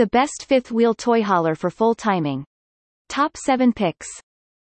[0.00, 2.46] The best fifth wheel toy hauler for full timing.
[3.10, 4.08] Top 7 picks.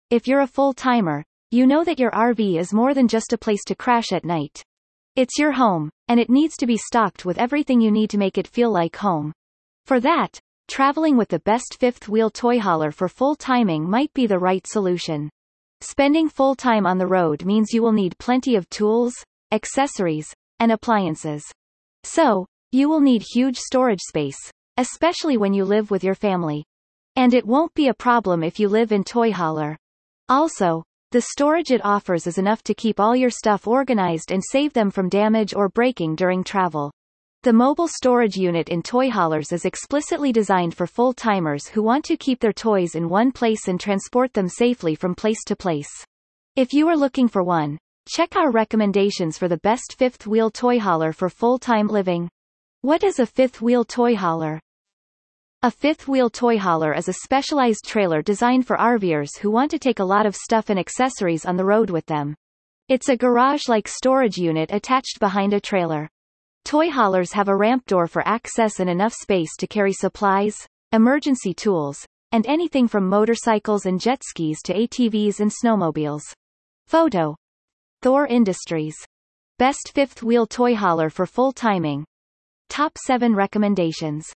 [0.08, 3.36] If you're a full timer, you know that your RV is more than just a
[3.36, 4.62] place to crash at night.
[5.16, 8.38] It's your home, and it needs to be stocked with everything you need to make
[8.38, 9.34] it feel like home.
[9.84, 14.26] For that, traveling with the best fifth wheel toy hauler for full timing might be
[14.26, 15.28] the right solution.
[15.82, 19.12] Spending full time on the road means you will need plenty of tools,
[19.52, 21.44] accessories, and appliances.
[22.02, 24.38] So, you will need huge storage space,
[24.78, 26.64] especially when you live with your family.
[27.16, 29.76] And it won't be a problem if you live in toy hauler.
[30.28, 34.72] Also, the storage it offers is enough to keep all your stuff organized and save
[34.74, 36.92] them from damage or breaking during travel.
[37.44, 42.16] The mobile storage unit in toy haulers is explicitly designed for full-timers who want to
[42.16, 45.90] keep their toys in one place and transport them safely from place to place.
[46.56, 51.12] If you are looking for one, check our recommendations for the best fifth-wheel toy hauler
[51.12, 52.28] for full-time living.
[52.82, 54.60] What is a fifth-wheel toy hauler?
[55.68, 59.98] A fifth-wheel toy hauler is a specialized trailer designed for RVers who want to take
[59.98, 62.34] a lot of stuff and accessories on the road with them.
[62.88, 66.08] It's a garage-like storage unit attached behind a trailer.
[66.64, 70.56] Toy haulers have a ramp door for access and enough space to carry supplies,
[70.92, 72.02] emergency tools,
[72.32, 76.22] and anything from motorcycles and jet skis to ATVs and snowmobiles.
[76.86, 77.36] Photo.
[78.00, 78.96] Thor Industries.
[79.58, 82.06] Best fifth-wheel toy hauler for full timing.
[82.70, 84.32] Top 7 recommendations.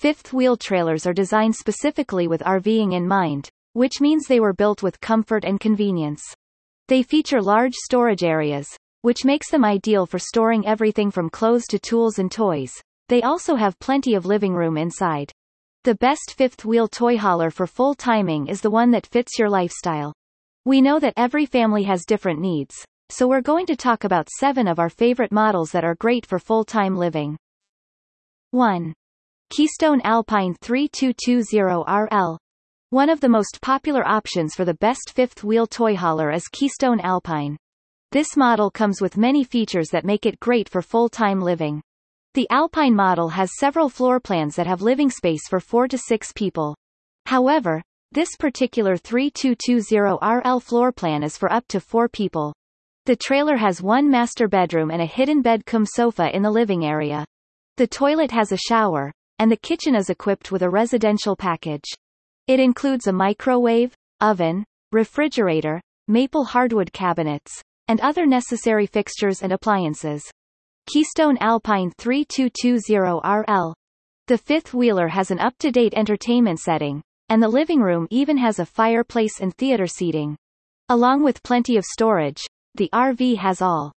[0.00, 4.82] Fifth wheel trailers are designed specifically with RVing in mind, which means they were built
[4.82, 6.22] with comfort and convenience.
[6.88, 8.66] They feature large storage areas,
[9.02, 12.72] which makes them ideal for storing everything from clothes to tools and toys.
[13.10, 15.30] They also have plenty of living room inside.
[15.84, 19.50] The best fifth wheel toy hauler for full timing is the one that fits your
[19.50, 20.14] lifestyle.
[20.64, 22.74] We know that every family has different needs,
[23.10, 26.38] so we're going to talk about seven of our favorite models that are great for
[26.38, 27.36] full-time living.
[28.52, 28.94] 1.
[29.50, 32.38] Keystone Alpine 3220RL.
[32.90, 37.56] One of the most popular options for the best fifth-wheel toy hauler is Keystone Alpine.
[38.12, 41.82] This model comes with many features that make it great for full-time living.
[42.34, 46.32] The Alpine model has several floor plans that have living space for 4 to 6
[46.36, 46.76] people.
[47.26, 47.82] However,
[48.12, 52.54] this particular 3220RL floor plan is for up to 4 people.
[53.06, 56.84] The trailer has one master bedroom and a hidden bed cum sofa in the living
[56.84, 57.24] area.
[57.78, 61.86] The toilet has a shower, and the kitchen is equipped with a residential package.
[62.46, 70.22] It includes a microwave, oven, refrigerator, maple hardwood cabinets, and other necessary fixtures and appliances.
[70.92, 73.72] Keystone Alpine 3220RL.
[74.26, 77.00] The fifth wheeler has an up-to-date entertainment setting,
[77.30, 80.36] and the living room even has a fireplace and theater seating.
[80.90, 82.42] Along with plenty of storage,
[82.74, 83.90] the RV has all